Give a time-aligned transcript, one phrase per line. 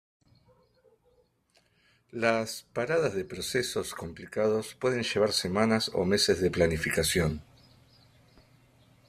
[2.09, 7.43] Las paradas de procesos complicados pueden llevar semanas o meses de planificación.